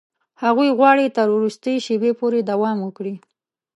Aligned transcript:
هغوی 0.43 0.69
غواړي 0.77 1.05
تر 1.17 1.27
وروستي 1.35 1.75
شېبې 1.85 2.11
پورې 2.19 2.39
دوام 2.51 2.77
ورکړي. 2.81 3.15